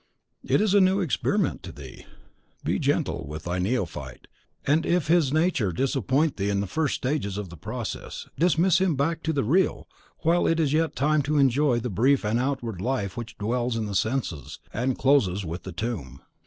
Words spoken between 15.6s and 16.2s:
the tomb.